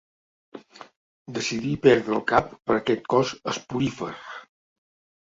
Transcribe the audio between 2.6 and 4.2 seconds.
per aquest cos esporífer.